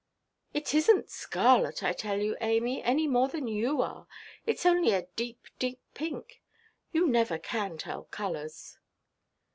"It 0.51 0.63
isnʼt 0.73 1.11
scarlet, 1.11 1.83
I 1.83 1.93
tell 1.93 2.19
you, 2.19 2.35
Amy, 2.41 2.81
any 2.81 3.07
more 3.07 3.27
than 3.27 3.47
you 3.47 3.83
are. 3.83 4.07
Itʼs 4.47 4.65
only 4.65 4.93
a 4.93 5.03
deep, 5.15 5.47
deep 5.59 5.79
pink. 5.93 6.41
You 6.91 7.05
never 7.07 7.37
can 7.37 7.77
tell 7.77 8.05
colours." 8.05 8.79